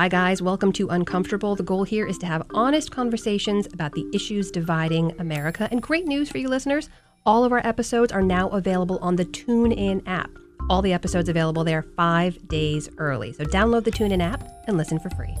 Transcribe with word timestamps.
Hi, 0.00 0.08
guys. 0.08 0.40
Welcome 0.40 0.72
to 0.72 0.88
Uncomfortable. 0.88 1.54
The 1.54 1.62
goal 1.62 1.84
here 1.84 2.06
is 2.06 2.16
to 2.20 2.26
have 2.26 2.46
honest 2.54 2.90
conversations 2.90 3.66
about 3.70 3.92
the 3.92 4.08
issues 4.14 4.50
dividing 4.50 5.12
America. 5.20 5.68
And 5.70 5.82
great 5.82 6.06
news 6.06 6.30
for 6.30 6.38
you 6.38 6.48
listeners 6.48 6.88
all 7.26 7.44
of 7.44 7.52
our 7.52 7.60
episodes 7.66 8.10
are 8.10 8.22
now 8.22 8.48
available 8.48 8.98
on 9.02 9.16
the 9.16 9.26
TuneIn 9.26 10.02
app. 10.06 10.30
All 10.70 10.80
the 10.80 10.94
episodes 10.94 11.28
available 11.28 11.64
there 11.64 11.82
five 11.82 12.48
days 12.48 12.88
early. 12.96 13.34
So 13.34 13.44
download 13.44 13.84
the 13.84 13.90
TuneIn 13.90 14.22
app 14.22 14.42
and 14.66 14.78
listen 14.78 14.98
for 14.98 15.10
free. 15.10 15.36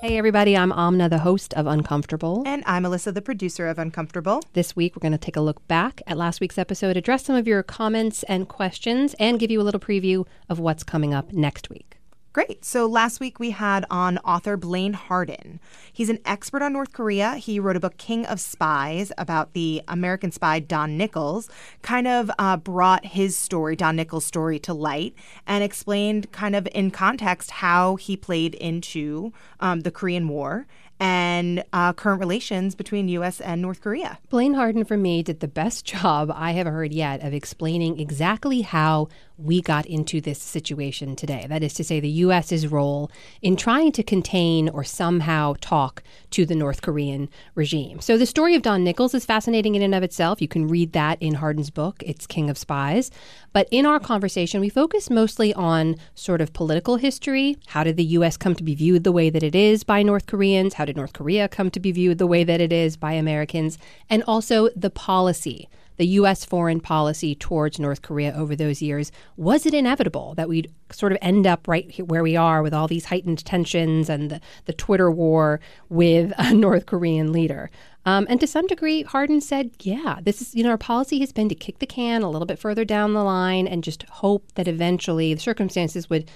Hey, 0.00 0.18
everybody, 0.18 0.56
I'm 0.56 0.72
Amna, 0.72 1.08
the 1.08 1.18
host 1.18 1.54
of 1.54 1.68
Uncomfortable. 1.68 2.42
And 2.44 2.64
I'm 2.66 2.82
Alyssa, 2.82 3.14
the 3.14 3.22
producer 3.22 3.68
of 3.68 3.78
Uncomfortable. 3.78 4.42
This 4.54 4.74
week, 4.74 4.96
we're 4.96 5.08
going 5.08 5.12
to 5.12 5.16
take 5.16 5.36
a 5.36 5.40
look 5.40 5.68
back 5.68 6.02
at 6.08 6.16
last 6.16 6.40
week's 6.40 6.58
episode, 6.58 6.96
address 6.96 7.24
some 7.24 7.36
of 7.36 7.46
your 7.46 7.62
comments 7.62 8.24
and 8.24 8.48
questions, 8.48 9.14
and 9.20 9.38
give 9.38 9.52
you 9.52 9.60
a 9.60 9.62
little 9.62 9.78
preview 9.78 10.26
of 10.48 10.58
what's 10.58 10.82
coming 10.82 11.14
up 11.14 11.32
next 11.32 11.70
week. 11.70 12.01
Great. 12.32 12.64
So 12.64 12.86
last 12.86 13.20
week 13.20 13.38
we 13.38 13.50
had 13.50 13.84
on 13.90 14.16
author 14.18 14.56
Blaine 14.56 14.94
Harden. 14.94 15.60
He's 15.92 16.08
an 16.08 16.18
expert 16.24 16.62
on 16.62 16.72
North 16.72 16.92
Korea. 16.92 17.34
He 17.34 17.60
wrote 17.60 17.76
a 17.76 17.80
book, 17.80 17.98
King 17.98 18.24
of 18.24 18.40
Spies, 18.40 19.12
about 19.18 19.52
the 19.52 19.82
American 19.86 20.32
spy 20.32 20.58
Don 20.58 20.96
Nichols, 20.96 21.50
kind 21.82 22.08
of 22.08 22.30
uh, 22.38 22.56
brought 22.56 23.04
his 23.04 23.36
story, 23.36 23.76
Don 23.76 23.96
Nichols' 23.96 24.24
story, 24.24 24.58
to 24.60 24.72
light 24.72 25.14
and 25.46 25.62
explained 25.62 26.32
kind 26.32 26.56
of 26.56 26.66
in 26.74 26.90
context 26.90 27.50
how 27.50 27.96
he 27.96 28.16
played 28.16 28.54
into 28.54 29.34
um, 29.60 29.80
the 29.80 29.90
Korean 29.90 30.26
War 30.26 30.66
and 31.02 31.64
uh, 31.72 31.92
current 31.92 32.20
relations 32.20 32.76
between 32.76 33.08
U.S. 33.08 33.40
and 33.40 33.60
North 33.60 33.80
Korea. 33.80 34.20
Blaine 34.30 34.54
Harden, 34.54 34.84
for 34.84 34.96
me, 34.96 35.24
did 35.24 35.40
the 35.40 35.48
best 35.48 35.84
job 36.00 36.32
I 36.32 36.52
have 36.52 36.68
heard 36.68 36.92
yet 36.92 37.22
of 37.22 37.34
explaining 37.34 37.98
exactly 37.98 38.62
how 38.62 39.08
we 39.36 39.60
got 39.60 39.86
into 39.86 40.20
this 40.20 40.40
situation 40.40 41.16
today. 41.16 41.46
That 41.48 41.62
is 41.62 41.74
to 41.74 41.84
say, 41.84 42.00
the 42.00 42.08
U.S.'s 42.08 42.66
role 42.66 43.10
in 43.40 43.56
trying 43.56 43.92
to 43.92 44.02
contain 44.02 44.68
or 44.68 44.84
somehow 44.84 45.54
talk 45.60 46.02
to 46.30 46.46
the 46.46 46.54
North 46.54 46.82
Korean 46.82 47.28
regime. 47.54 48.00
So, 48.00 48.16
the 48.16 48.26
story 48.26 48.54
of 48.54 48.62
Don 48.62 48.84
Nichols 48.84 49.14
is 49.14 49.24
fascinating 49.24 49.74
in 49.74 49.82
and 49.82 49.94
of 49.94 50.02
itself. 50.02 50.40
You 50.40 50.48
can 50.48 50.68
read 50.68 50.92
that 50.92 51.20
in 51.20 51.34
Harden's 51.34 51.70
book, 51.70 52.02
It's 52.04 52.26
King 52.26 52.50
of 52.50 52.58
Spies. 52.58 53.10
But 53.52 53.68
in 53.70 53.86
our 53.86 54.00
conversation, 54.00 54.60
we 54.60 54.68
focus 54.68 55.10
mostly 55.10 55.52
on 55.54 55.96
sort 56.14 56.40
of 56.40 56.52
political 56.52 56.96
history. 56.96 57.56
How 57.66 57.84
did 57.84 57.96
the 57.96 58.04
U.S. 58.04 58.36
come 58.36 58.54
to 58.54 58.64
be 58.64 58.74
viewed 58.74 59.04
the 59.04 59.12
way 59.12 59.30
that 59.30 59.42
it 59.42 59.54
is 59.54 59.84
by 59.84 60.02
North 60.02 60.26
Koreans? 60.26 60.74
How 60.74 60.84
did 60.84 60.96
North 60.96 61.12
Korea 61.12 61.48
come 61.48 61.70
to 61.70 61.80
be 61.80 61.92
viewed 61.92 62.18
the 62.18 62.26
way 62.26 62.44
that 62.44 62.60
it 62.60 62.72
is 62.72 62.96
by 62.96 63.12
Americans? 63.12 63.78
And 64.08 64.22
also 64.24 64.68
the 64.76 64.90
policy 64.90 65.68
the 65.96 66.06
U.S. 66.06 66.44
foreign 66.44 66.80
policy 66.80 67.34
towards 67.34 67.78
North 67.78 68.02
Korea 68.02 68.32
over 68.34 68.56
those 68.56 68.82
years. 68.82 69.12
Was 69.36 69.66
it 69.66 69.74
inevitable 69.74 70.34
that 70.34 70.48
we'd 70.48 70.72
sort 70.90 71.12
of 71.12 71.18
end 71.22 71.46
up 71.46 71.68
right 71.68 71.98
where 72.06 72.22
we 72.22 72.36
are 72.36 72.62
with 72.62 72.74
all 72.74 72.88
these 72.88 73.06
heightened 73.06 73.44
tensions 73.44 74.08
and 74.08 74.30
the, 74.30 74.40
the 74.64 74.72
Twitter 74.72 75.10
war 75.10 75.60
with 75.88 76.32
a 76.38 76.54
North 76.54 76.86
Korean 76.86 77.32
leader? 77.32 77.70
Um, 78.04 78.26
and 78.28 78.40
to 78.40 78.46
some 78.46 78.66
degree, 78.66 79.02
Harden 79.02 79.40
said, 79.40 79.70
yeah, 79.80 80.18
this 80.22 80.42
is, 80.42 80.54
you 80.54 80.64
know, 80.64 80.70
our 80.70 80.78
policy 80.78 81.20
has 81.20 81.32
been 81.32 81.48
to 81.48 81.54
kick 81.54 81.78
the 81.78 81.86
can 81.86 82.22
a 82.22 82.30
little 82.30 82.46
bit 82.46 82.58
further 82.58 82.84
down 82.84 83.14
the 83.14 83.22
line 83.22 83.68
and 83.68 83.84
just 83.84 84.02
hope 84.04 84.52
that 84.54 84.66
eventually 84.66 85.34
the 85.34 85.40
circumstances 85.40 86.10
would 86.10 86.28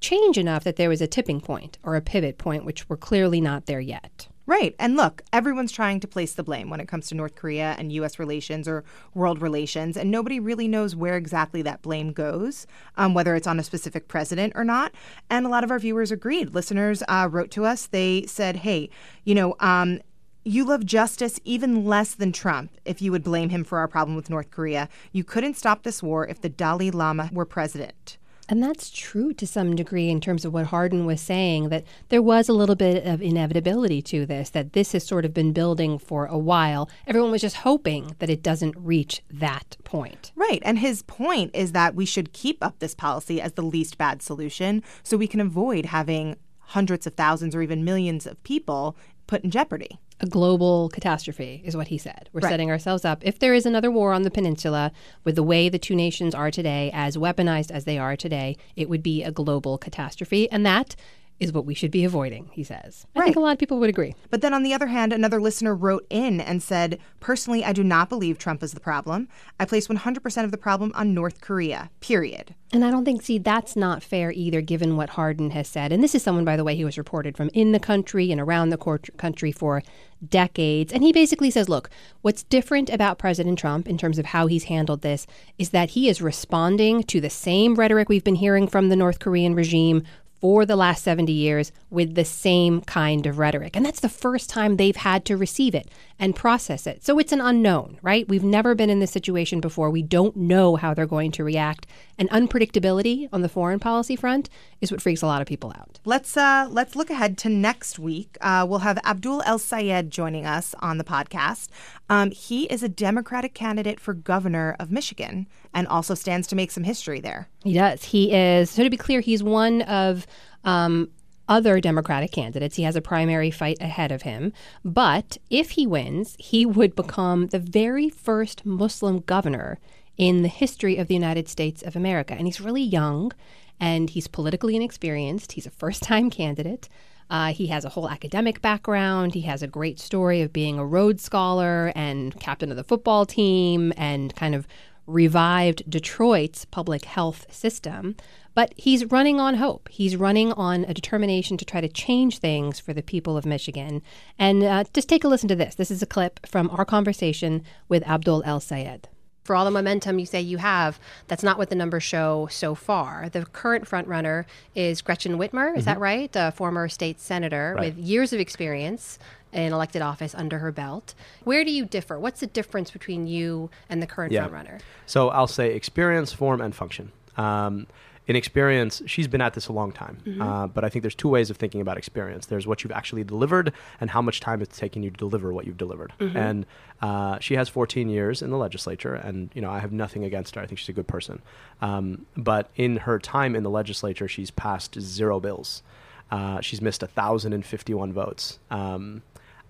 change 0.00 0.38
enough 0.38 0.64
that 0.64 0.76
there 0.76 0.88
was 0.88 1.00
a 1.00 1.06
tipping 1.06 1.40
point 1.40 1.78
or 1.82 1.96
a 1.96 2.00
pivot 2.00 2.38
point, 2.38 2.64
which 2.64 2.88
we're 2.88 2.96
clearly 2.96 3.40
not 3.40 3.66
there 3.66 3.80
yet. 3.80 4.28
Right. 4.46 4.74
And 4.78 4.96
look, 4.96 5.22
everyone's 5.32 5.70
trying 5.70 6.00
to 6.00 6.08
place 6.08 6.34
the 6.34 6.42
blame 6.42 6.70
when 6.70 6.80
it 6.80 6.88
comes 6.88 7.08
to 7.08 7.14
North 7.14 7.36
Korea 7.36 7.76
and 7.78 7.92
U.S. 7.92 8.18
relations 8.18 8.66
or 8.66 8.84
world 9.14 9.40
relations, 9.40 9.96
and 9.96 10.10
nobody 10.10 10.40
really 10.40 10.66
knows 10.66 10.96
where 10.96 11.16
exactly 11.16 11.62
that 11.62 11.82
blame 11.82 12.12
goes, 12.12 12.66
um, 12.96 13.14
whether 13.14 13.36
it's 13.36 13.46
on 13.46 13.60
a 13.60 13.62
specific 13.62 14.08
president 14.08 14.54
or 14.56 14.64
not. 14.64 14.92
And 15.28 15.46
a 15.46 15.48
lot 15.48 15.62
of 15.62 15.70
our 15.70 15.78
viewers 15.78 16.10
agreed. 16.10 16.52
Listeners 16.54 17.02
uh, 17.06 17.28
wrote 17.30 17.50
to 17.52 17.64
us. 17.64 17.86
They 17.86 18.26
said, 18.26 18.56
hey, 18.56 18.90
you 19.24 19.34
know, 19.34 19.54
um, 19.60 20.00
you 20.42 20.64
love 20.64 20.84
justice 20.86 21.38
even 21.44 21.84
less 21.84 22.14
than 22.14 22.32
Trump 22.32 22.72
if 22.84 23.02
you 23.02 23.12
would 23.12 23.22
blame 23.22 23.50
him 23.50 23.62
for 23.62 23.78
our 23.78 23.88
problem 23.88 24.16
with 24.16 24.30
North 24.30 24.50
Korea. 24.50 24.88
You 25.12 25.22
couldn't 25.22 25.54
stop 25.54 25.82
this 25.82 26.02
war 26.02 26.26
if 26.26 26.40
the 26.40 26.48
Dalai 26.48 26.90
Lama 26.90 27.30
were 27.32 27.44
president. 27.44 28.16
And 28.50 28.60
that's 28.60 28.90
true 28.90 29.32
to 29.34 29.46
some 29.46 29.76
degree 29.76 30.10
in 30.10 30.20
terms 30.20 30.44
of 30.44 30.52
what 30.52 30.66
Harden 30.66 31.06
was 31.06 31.20
saying, 31.20 31.68
that 31.68 31.84
there 32.08 32.20
was 32.20 32.48
a 32.48 32.52
little 32.52 32.74
bit 32.74 33.06
of 33.06 33.22
inevitability 33.22 34.02
to 34.02 34.26
this, 34.26 34.50
that 34.50 34.72
this 34.72 34.90
has 34.90 35.06
sort 35.06 35.24
of 35.24 35.32
been 35.32 35.52
building 35.52 36.00
for 36.00 36.26
a 36.26 36.36
while. 36.36 36.90
Everyone 37.06 37.30
was 37.30 37.42
just 37.42 37.58
hoping 37.58 38.16
that 38.18 38.28
it 38.28 38.42
doesn't 38.42 38.74
reach 38.76 39.22
that 39.30 39.76
point. 39.84 40.32
Right. 40.34 40.60
And 40.64 40.80
his 40.80 41.02
point 41.02 41.52
is 41.54 41.70
that 41.72 41.94
we 41.94 42.04
should 42.04 42.32
keep 42.32 42.62
up 42.62 42.80
this 42.80 42.94
policy 42.94 43.40
as 43.40 43.52
the 43.52 43.62
least 43.62 43.96
bad 43.96 44.20
solution 44.20 44.82
so 45.04 45.16
we 45.16 45.28
can 45.28 45.40
avoid 45.40 45.86
having 45.86 46.36
hundreds 46.58 47.06
of 47.06 47.14
thousands 47.14 47.54
or 47.54 47.62
even 47.62 47.84
millions 47.84 48.26
of 48.26 48.42
people 48.42 48.96
put 49.28 49.44
in 49.44 49.50
jeopardy 49.52 50.00
a 50.20 50.26
global 50.26 50.88
catastrophe, 50.90 51.62
is 51.64 51.76
what 51.76 51.88
he 51.88 51.98
said. 51.98 52.28
We're 52.32 52.40
right. 52.40 52.50
setting 52.50 52.70
ourselves 52.70 53.04
up. 53.04 53.24
If 53.24 53.38
there 53.38 53.54
is 53.54 53.66
another 53.66 53.90
war 53.90 54.12
on 54.12 54.22
the 54.22 54.30
peninsula, 54.30 54.92
with 55.24 55.34
the 55.34 55.42
way 55.42 55.68
the 55.68 55.78
two 55.78 55.96
nations 55.96 56.34
are 56.34 56.50
today, 56.50 56.90
as 56.92 57.16
weaponized 57.16 57.70
as 57.70 57.84
they 57.84 57.98
are 57.98 58.16
today, 58.16 58.56
it 58.76 58.88
would 58.88 59.02
be 59.02 59.22
a 59.22 59.30
global 59.30 59.78
catastrophe. 59.78 60.50
And 60.50 60.64
that 60.66 60.94
is 61.40 61.52
what 61.52 61.64
we 61.64 61.74
should 61.74 61.90
be 61.90 62.04
avoiding, 62.04 62.50
he 62.52 62.62
says. 62.62 63.06
I 63.16 63.22
think 63.22 63.36
a 63.36 63.40
lot 63.40 63.52
of 63.52 63.58
people 63.58 63.80
would 63.80 63.88
agree. 63.88 64.14
But 64.28 64.42
then 64.42 64.54
on 64.54 64.62
the 64.62 64.74
other 64.74 64.86
hand, 64.86 65.12
another 65.12 65.40
listener 65.40 65.74
wrote 65.74 66.06
in 66.10 66.40
and 66.40 66.62
said, 66.62 66.98
Personally, 67.18 67.64
I 67.64 67.72
do 67.72 67.82
not 67.82 68.10
believe 68.10 68.38
Trump 68.38 68.62
is 68.62 68.72
the 68.72 68.80
problem. 68.80 69.26
I 69.58 69.64
place 69.64 69.88
100% 69.88 70.44
of 70.44 70.50
the 70.50 70.58
problem 70.58 70.92
on 70.94 71.14
North 71.14 71.40
Korea, 71.40 71.90
period. 72.00 72.54
And 72.72 72.84
I 72.84 72.90
don't 72.90 73.04
think, 73.04 73.22
see, 73.22 73.38
that's 73.38 73.74
not 73.74 74.02
fair 74.02 74.30
either, 74.30 74.60
given 74.60 74.96
what 74.96 75.10
Harden 75.10 75.50
has 75.50 75.66
said. 75.66 75.90
And 75.90 76.04
this 76.04 76.14
is 76.14 76.22
someone, 76.22 76.44
by 76.44 76.56
the 76.56 76.62
way, 76.62 76.76
who 76.76 76.84
was 76.84 76.98
reported 76.98 77.36
from 77.36 77.50
in 77.52 77.72
the 77.72 77.80
country 77.80 78.30
and 78.30 78.40
around 78.40 78.68
the 78.68 79.00
country 79.16 79.50
for 79.50 79.82
decades. 80.28 80.92
And 80.92 81.02
he 81.02 81.12
basically 81.12 81.50
says, 81.50 81.68
look, 81.68 81.90
what's 82.20 82.42
different 82.42 82.90
about 82.90 83.18
President 83.18 83.58
Trump 83.58 83.88
in 83.88 83.98
terms 83.98 84.18
of 84.18 84.26
how 84.26 84.46
he's 84.46 84.64
handled 84.64 85.02
this 85.02 85.26
is 85.58 85.70
that 85.70 85.90
he 85.90 86.08
is 86.08 86.22
responding 86.22 87.02
to 87.04 87.20
the 87.20 87.30
same 87.30 87.74
rhetoric 87.74 88.08
we've 88.08 88.22
been 88.22 88.36
hearing 88.36 88.68
from 88.68 88.88
the 88.88 88.96
North 88.96 89.18
Korean 89.18 89.54
regime 89.54 90.04
for 90.40 90.64
the 90.64 90.76
last 90.76 91.04
70 91.04 91.32
years 91.32 91.72
with 91.90 92.14
the 92.14 92.24
same 92.24 92.80
kind 92.82 93.26
of 93.26 93.38
rhetoric. 93.38 93.76
And 93.76 93.84
that's 93.84 94.00
the 94.00 94.08
first 94.08 94.48
time 94.48 94.76
they've 94.76 94.96
had 94.96 95.24
to 95.26 95.36
receive 95.36 95.74
it 95.74 95.88
and 96.20 96.36
process 96.36 96.86
it. 96.86 97.02
So 97.02 97.18
it's 97.18 97.32
an 97.32 97.40
unknown, 97.40 97.98
right? 98.02 98.28
We've 98.28 98.44
never 98.44 98.74
been 98.74 98.90
in 98.90 99.00
this 99.00 99.10
situation 99.10 99.58
before. 99.58 99.88
We 99.90 100.02
don't 100.02 100.36
know 100.36 100.76
how 100.76 100.92
they're 100.92 101.06
going 101.06 101.32
to 101.32 101.42
react. 101.42 101.86
And 102.18 102.28
unpredictability 102.28 103.30
on 103.32 103.40
the 103.40 103.48
foreign 103.48 103.80
policy 103.80 104.14
front 104.14 104.50
is 104.82 104.92
what 104.92 105.00
freaks 105.00 105.22
a 105.22 105.26
lot 105.26 105.40
of 105.40 105.48
people 105.48 105.70
out. 105.70 105.98
Let's 106.04 106.36
uh, 106.36 106.68
let's 106.70 106.94
look 106.94 107.08
ahead 107.08 107.38
to 107.38 107.48
next 107.48 107.98
week. 107.98 108.36
Uh, 108.42 108.66
we'll 108.68 108.80
have 108.80 108.98
Abdul 108.98 109.42
El 109.46 109.58
Sayed 109.58 110.10
joining 110.10 110.44
us 110.44 110.74
on 110.80 110.98
the 110.98 111.04
podcast. 111.04 111.68
Um, 112.10 112.30
he 112.30 112.64
is 112.64 112.82
a 112.82 112.88
Democratic 112.88 113.54
candidate 113.54 113.98
for 113.98 114.12
governor 114.12 114.76
of 114.78 114.92
Michigan 114.92 115.48
and 115.72 115.88
also 115.88 116.14
stands 116.14 116.46
to 116.48 116.56
make 116.56 116.70
some 116.70 116.84
history 116.84 117.20
there. 117.20 117.48
He 117.64 117.72
does. 117.72 118.04
He 118.04 118.32
is. 118.34 118.70
So 118.70 118.84
to 118.84 118.90
be 118.90 118.98
clear, 118.98 119.20
he's 119.20 119.42
one 119.42 119.82
of 119.82 120.26
um, 120.64 121.08
other 121.50 121.80
Democratic 121.80 122.30
candidates. 122.30 122.76
He 122.76 122.84
has 122.84 122.96
a 122.96 123.02
primary 123.02 123.50
fight 123.50 123.78
ahead 123.80 124.12
of 124.12 124.22
him. 124.22 124.52
But 124.84 125.36
if 125.50 125.72
he 125.72 125.86
wins, 125.86 126.36
he 126.38 126.64
would 126.64 126.94
become 126.94 127.48
the 127.48 127.58
very 127.58 128.08
first 128.08 128.64
Muslim 128.64 129.18
governor 129.20 129.80
in 130.16 130.42
the 130.42 130.48
history 130.48 130.96
of 130.96 131.08
the 131.08 131.14
United 131.14 131.48
States 131.48 131.82
of 131.82 131.96
America. 131.96 132.34
And 132.34 132.46
he's 132.46 132.60
really 132.60 132.82
young 132.82 133.32
and 133.80 134.10
he's 134.10 134.28
politically 134.28 134.76
inexperienced. 134.76 135.52
He's 135.52 135.66
a 135.66 135.70
first 135.70 136.02
time 136.02 136.30
candidate. 136.30 136.88
Uh, 137.30 137.52
he 137.52 137.68
has 137.68 137.84
a 137.84 137.88
whole 137.90 138.08
academic 138.08 138.60
background. 138.60 139.34
He 139.34 139.42
has 139.42 139.62
a 139.62 139.68
great 139.68 140.00
story 140.00 140.42
of 140.42 140.52
being 140.52 140.78
a 140.78 140.84
Rhodes 140.84 141.22
Scholar 141.22 141.92
and 141.94 142.38
captain 142.40 142.70
of 142.70 142.76
the 142.76 142.84
football 142.84 143.24
team 143.24 143.92
and 143.96 144.34
kind 144.34 144.54
of 144.54 144.66
revived 145.12 145.88
Detroit's 145.88 146.64
public 146.64 147.04
health 147.04 147.46
system. 147.52 148.16
But 148.54 148.74
he's 148.76 149.04
running 149.06 149.38
on 149.40 149.56
hope. 149.56 149.88
He's 149.90 150.16
running 150.16 150.52
on 150.52 150.84
a 150.84 150.94
determination 150.94 151.56
to 151.58 151.64
try 151.64 151.80
to 151.80 151.88
change 151.88 152.38
things 152.38 152.80
for 152.80 152.92
the 152.92 153.02
people 153.02 153.36
of 153.36 153.46
Michigan. 153.46 154.02
And 154.38 154.62
uh, 154.62 154.84
just 154.92 155.08
take 155.08 155.24
a 155.24 155.28
listen 155.28 155.48
to 155.48 155.54
this. 155.54 155.76
This 155.76 155.90
is 155.90 156.02
a 156.02 156.06
clip 156.06 156.44
from 156.46 156.68
our 156.70 156.84
conversation 156.84 157.62
with 157.88 158.06
Abdul 158.08 158.42
El 158.44 158.60
Sayed 158.60 159.08
for 159.50 159.56
all 159.56 159.64
the 159.64 159.70
momentum 159.72 160.20
you 160.20 160.26
say 160.26 160.40
you 160.40 160.58
have, 160.58 161.00
that's 161.26 161.42
not 161.42 161.58
what 161.58 161.70
the 161.70 161.74
numbers 161.74 162.04
show 162.04 162.46
so 162.52 162.76
far. 162.76 163.28
The 163.28 163.44
current 163.46 163.84
frontrunner 163.84 164.44
is 164.76 165.02
Gretchen 165.02 165.38
Whitmer, 165.38 165.76
is 165.76 165.78
mm-hmm. 165.78 165.84
that 165.86 165.98
right? 165.98 166.30
A 166.36 166.52
former 166.52 166.88
state 166.88 167.18
senator 167.18 167.74
right. 167.76 167.86
with 167.86 167.98
years 167.98 168.32
of 168.32 168.38
experience 168.38 169.18
in 169.52 169.72
elected 169.72 170.02
office 170.02 170.36
under 170.36 170.60
her 170.60 170.70
belt. 170.70 171.14
Where 171.42 171.64
do 171.64 171.72
you 171.72 171.84
differ? 171.84 172.16
What's 172.16 172.38
the 172.38 172.46
difference 172.46 172.92
between 172.92 173.26
you 173.26 173.70
and 173.88 174.00
the 174.00 174.06
current 174.06 174.30
yeah. 174.30 174.46
frontrunner? 174.46 174.82
So 175.06 175.30
I'll 175.30 175.48
say 175.48 175.74
experience, 175.74 176.32
form, 176.32 176.60
and 176.60 176.72
function. 176.72 177.10
Um, 177.36 177.88
in 178.26 178.36
experience, 178.36 179.02
she's 179.06 179.26
been 179.26 179.40
at 179.40 179.54
this 179.54 179.68
a 179.68 179.72
long 179.72 179.92
time. 179.92 180.18
Mm-hmm. 180.24 180.42
Uh, 180.42 180.66
but 180.68 180.84
I 180.84 180.88
think 180.88 181.02
there's 181.02 181.14
two 181.14 181.28
ways 181.28 181.50
of 181.50 181.56
thinking 181.56 181.80
about 181.80 181.98
experience. 181.98 182.46
There's 182.46 182.66
what 182.66 182.84
you've 182.84 182.92
actually 182.92 183.24
delivered 183.24 183.72
and 184.00 184.10
how 184.10 184.22
much 184.22 184.40
time 184.40 184.62
it's 184.62 184.78
taken 184.78 185.02
you 185.02 185.10
to 185.10 185.16
deliver 185.16 185.52
what 185.52 185.66
you've 185.66 185.78
delivered. 185.78 186.12
Mm-hmm. 186.20 186.36
And 186.36 186.66
uh, 187.02 187.38
she 187.40 187.54
has 187.54 187.68
14 187.68 188.08
years 188.08 188.42
in 188.42 188.50
the 188.50 188.56
legislature, 188.56 189.14
and 189.14 189.50
you 189.54 189.62
know 189.62 189.70
I 189.70 189.78
have 189.78 189.92
nothing 189.92 190.24
against 190.24 190.54
her. 190.54 190.60
I 190.60 190.66
think 190.66 190.78
she's 190.78 190.88
a 190.90 190.92
good 190.92 191.08
person. 191.08 191.42
Um, 191.80 192.26
but 192.36 192.70
in 192.76 192.98
her 192.98 193.18
time 193.18 193.56
in 193.56 193.62
the 193.62 193.70
legislature, 193.70 194.28
she's 194.28 194.50
passed 194.50 195.00
zero 195.00 195.40
bills. 195.40 195.82
Uh, 196.30 196.60
she's 196.60 196.80
missed 196.80 197.02
1,051 197.02 198.12
votes. 198.12 198.60
Um, 198.70 199.22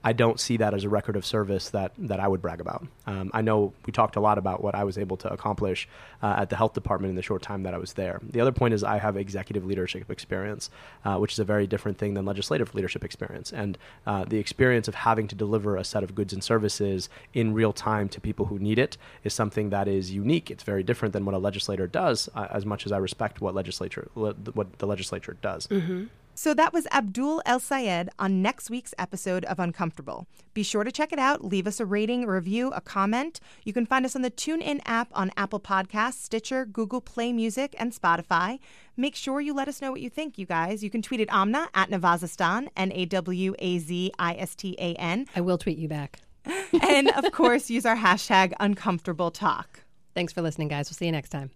I 0.02 0.12
don't 0.12 0.40
see 0.40 0.56
that 0.56 0.72
as 0.72 0.84
a 0.84 0.88
record 0.88 1.16
of 1.16 1.26
service 1.26 1.70
that, 1.70 1.92
that 1.98 2.20
I 2.20 2.26
would 2.26 2.40
brag 2.40 2.60
about. 2.60 2.86
Um, 3.06 3.30
I 3.34 3.42
know 3.42 3.74
we 3.84 3.92
talked 3.92 4.16
a 4.16 4.20
lot 4.20 4.38
about 4.38 4.62
what 4.62 4.74
I 4.74 4.84
was 4.84 4.96
able 4.96 5.16
to 5.18 5.32
accomplish 5.32 5.88
uh, 6.22 6.36
at 6.38 6.48
the 6.48 6.56
health 6.56 6.72
department 6.72 7.10
in 7.10 7.16
the 7.16 7.22
short 7.22 7.42
time 7.42 7.64
that 7.64 7.74
I 7.74 7.78
was 7.78 7.92
there. 7.92 8.20
The 8.22 8.40
other 8.40 8.52
point 8.52 8.72
is 8.72 8.82
I 8.82 8.98
have 8.98 9.16
executive 9.16 9.64
leadership 9.66 10.10
experience, 10.10 10.70
uh, 11.04 11.16
which 11.18 11.32
is 11.32 11.38
a 11.38 11.44
very 11.44 11.66
different 11.66 11.98
thing 11.98 12.14
than 12.14 12.24
legislative 12.24 12.74
leadership 12.74 13.04
experience. 13.04 13.52
And 13.52 13.76
uh, 14.06 14.24
the 14.24 14.38
experience 14.38 14.88
of 14.88 14.94
having 14.94 15.28
to 15.28 15.34
deliver 15.34 15.76
a 15.76 15.84
set 15.84 16.02
of 16.02 16.14
goods 16.14 16.32
and 16.32 16.42
services 16.42 17.10
in 17.34 17.52
real 17.52 17.72
time 17.72 18.08
to 18.10 18.20
people 18.20 18.46
who 18.46 18.58
need 18.58 18.78
it 18.78 18.96
is 19.22 19.34
something 19.34 19.70
that 19.70 19.86
is 19.86 20.10
unique. 20.10 20.50
It's 20.50 20.64
very 20.64 20.82
different 20.82 21.12
than 21.12 21.26
what 21.26 21.34
a 21.34 21.38
legislator 21.38 21.86
does, 21.86 22.28
uh, 22.34 22.48
as 22.50 22.64
much 22.64 22.86
as 22.86 22.92
I 22.92 22.98
respect 22.98 23.40
what 23.40 23.54
legislature 23.54 24.08
le- 24.14 24.34
what 24.54 24.78
the 24.78 24.86
legislature 24.86 25.36
does. 25.42 25.66
Mm-hmm. 25.66 26.04
So 26.34 26.54
that 26.54 26.72
was 26.72 26.86
Abdul 26.92 27.42
El 27.44 27.60
Sayed 27.60 28.08
on 28.18 28.40
next 28.40 28.70
week's 28.70 28.94
episode 28.98 29.44
of 29.44 29.58
Uncomfortable. 29.58 30.26
Be 30.54 30.62
sure 30.62 30.84
to 30.84 30.92
check 30.92 31.12
it 31.12 31.18
out. 31.18 31.44
Leave 31.44 31.66
us 31.66 31.80
a 31.80 31.86
rating, 31.86 32.24
a 32.24 32.30
review, 32.30 32.70
a 32.70 32.80
comment. 32.80 33.40
You 33.64 33.72
can 33.72 33.86
find 33.86 34.06
us 34.06 34.16
on 34.16 34.22
the 34.22 34.30
TuneIn 34.30 34.80
app 34.86 35.08
on 35.12 35.30
Apple 35.36 35.60
Podcasts, 35.60 36.14
Stitcher, 36.14 36.64
Google 36.64 37.00
Play 37.00 37.32
Music, 37.32 37.74
and 37.78 37.92
Spotify. 37.92 38.58
Make 38.96 39.16
sure 39.16 39.40
you 39.40 39.52
let 39.54 39.68
us 39.68 39.82
know 39.82 39.90
what 39.90 40.00
you 40.00 40.10
think, 40.10 40.38
you 40.38 40.46
guys. 40.46 40.82
You 40.82 40.90
can 40.90 41.02
tweet 41.02 41.20
at 41.20 41.28
Amna 41.30 41.68
at 41.74 41.90
Nawazistan, 41.90 42.68
N 42.76 42.90
A 42.92 43.04
W 43.06 43.54
A 43.58 43.78
Z 43.78 44.12
I 44.18 44.34
S 44.34 44.54
T 44.54 44.76
A 44.78 44.94
N. 44.94 45.26
I 45.36 45.40
will 45.40 45.58
tweet 45.58 45.78
you 45.78 45.88
back. 45.88 46.20
and 46.82 47.10
of 47.10 47.30
course, 47.32 47.68
use 47.68 47.84
our 47.84 47.96
hashtag 47.96 48.54
Uncomfortable 48.60 49.30
Talk. 49.30 49.80
Thanks 50.14 50.32
for 50.32 50.42
listening, 50.42 50.68
guys. 50.68 50.88
We'll 50.88 50.96
see 50.96 51.06
you 51.06 51.12
next 51.12 51.30
time. 51.30 51.50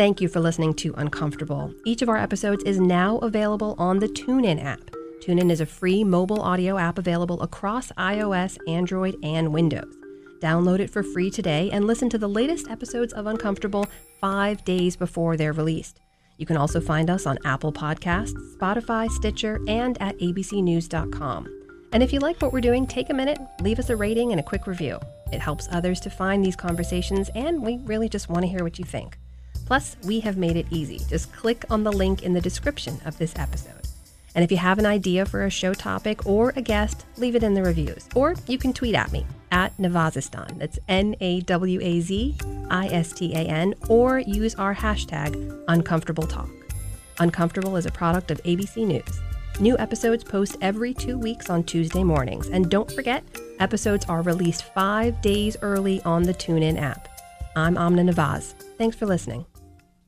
Thank 0.00 0.22
you 0.22 0.28
for 0.28 0.40
listening 0.40 0.72
to 0.76 0.94
Uncomfortable. 0.96 1.74
Each 1.84 2.00
of 2.00 2.08
our 2.08 2.16
episodes 2.16 2.64
is 2.64 2.80
now 2.80 3.18
available 3.18 3.74
on 3.76 3.98
the 3.98 4.08
TuneIn 4.08 4.64
app. 4.64 4.80
TuneIn 5.20 5.50
is 5.50 5.60
a 5.60 5.66
free 5.66 6.04
mobile 6.04 6.40
audio 6.40 6.78
app 6.78 6.96
available 6.96 7.42
across 7.42 7.92
iOS, 7.98 8.56
Android, 8.66 9.14
and 9.22 9.52
Windows. 9.52 9.94
Download 10.40 10.78
it 10.78 10.88
for 10.88 11.02
free 11.02 11.30
today 11.30 11.68
and 11.70 11.86
listen 11.86 12.08
to 12.08 12.16
the 12.16 12.26
latest 12.26 12.70
episodes 12.70 13.12
of 13.12 13.26
Uncomfortable 13.26 13.86
five 14.22 14.64
days 14.64 14.96
before 14.96 15.36
they're 15.36 15.52
released. 15.52 16.00
You 16.38 16.46
can 16.46 16.56
also 16.56 16.80
find 16.80 17.10
us 17.10 17.26
on 17.26 17.36
Apple 17.44 17.70
Podcasts, 17.70 18.32
Spotify, 18.56 19.10
Stitcher, 19.10 19.60
and 19.68 20.00
at 20.00 20.16
abcnews.com. 20.16 21.46
And 21.92 22.02
if 22.02 22.10
you 22.10 22.20
like 22.20 22.40
what 22.40 22.54
we're 22.54 22.62
doing, 22.62 22.86
take 22.86 23.10
a 23.10 23.14
minute, 23.14 23.38
leave 23.60 23.78
us 23.78 23.90
a 23.90 23.96
rating 23.96 24.30
and 24.30 24.40
a 24.40 24.44
quick 24.44 24.66
review. 24.66 24.98
It 25.30 25.40
helps 25.40 25.68
others 25.70 26.00
to 26.00 26.08
find 26.08 26.42
these 26.42 26.56
conversations, 26.56 27.28
and 27.34 27.62
we 27.62 27.76
really 27.84 28.08
just 28.08 28.30
want 28.30 28.44
to 28.44 28.48
hear 28.48 28.64
what 28.64 28.78
you 28.78 28.86
think. 28.86 29.18
Plus, 29.70 29.96
we 30.02 30.18
have 30.18 30.36
made 30.36 30.56
it 30.56 30.66
easy. 30.72 30.98
Just 31.08 31.32
click 31.32 31.64
on 31.70 31.84
the 31.84 31.92
link 31.92 32.24
in 32.24 32.32
the 32.32 32.40
description 32.40 33.00
of 33.04 33.16
this 33.18 33.32
episode. 33.36 33.86
And 34.34 34.42
if 34.42 34.50
you 34.50 34.56
have 34.56 34.80
an 34.80 34.84
idea 34.84 35.24
for 35.24 35.44
a 35.44 35.50
show 35.50 35.74
topic 35.74 36.26
or 36.26 36.52
a 36.56 36.60
guest, 36.60 37.06
leave 37.18 37.36
it 37.36 37.44
in 37.44 37.54
the 37.54 37.62
reviews. 37.62 38.08
Or 38.16 38.34
you 38.48 38.58
can 38.58 38.72
tweet 38.72 38.96
at 38.96 39.12
me 39.12 39.24
at 39.52 39.76
Nawazistan. 39.76 40.58
That's 40.58 40.80
N 40.88 41.14
A 41.20 41.42
W 41.42 41.78
A 41.80 42.00
Z 42.00 42.36
I 42.68 42.88
S 42.88 43.12
T 43.12 43.32
A 43.32 43.42
N, 43.42 43.74
or 43.88 44.18
use 44.18 44.56
our 44.56 44.74
hashtag 44.74 45.62
Uncomfortable 45.68 46.26
Talk. 46.26 46.50
Uncomfortable 47.20 47.76
is 47.76 47.86
a 47.86 47.92
product 47.92 48.32
of 48.32 48.42
ABC 48.42 48.84
News. 48.84 49.20
New 49.60 49.78
episodes 49.78 50.24
post 50.24 50.56
every 50.60 50.92
two 50.92 51.16
weeks 51.16 51.48
on 51.48 51.62
Tuesday 51.62 52.02
mornings. 52.02 52.48
And 52.48 52.68
don't 52.68 52.90
forget, 52.90 53.22
episodes 53.60 54.04
are 54.06 54.22
released 54.22 54.64
five 54.74 55.22
days 55.22 55.56
early 55.62 56.02
on 56.02 56.24
the 56.24 56.34
TuneIn 56.34 56.76
app. 56.76 57.06
I'm 57.54 57.78
Amna 57.78 58.02
Nawaz. 58.02 58.54
Thanks 58.76 58.96
for 58.96 59.06
listening. 59.06 59.46